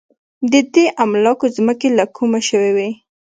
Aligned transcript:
د 0.51 0.53
دې 0.73 0.85
املاکو 1.03 1.45
ځمکې 1.55 1.89
له 1.97 2.05
کومه 2.15 2.39
شوې 2.49 2.71
وې. 2.77 2.89